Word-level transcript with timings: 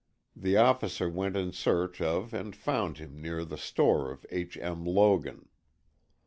The 0.35 0.57
officer 0.57 1.07
went 1.07 1.37
in 1.37 1.51
search 1.51 2.01
of 2.01 2.33
and 2.33 2.55
found 2.55 2.97
him 2.97 3.21
near 3.21 3.45
the 3.45 3.55
store 3.55 4.09
of 4.09 4.25
H. 4.31 4.57
M. 4.59 4.83
Logan. 4.83 5.47